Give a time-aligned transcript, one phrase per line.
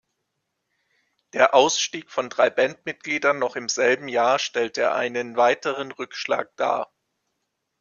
[1.33, 6.91] Der Ausstieg von drei Bandmitgliedern noch im selben Jahr stellte einen weiteren Rückschlag dar.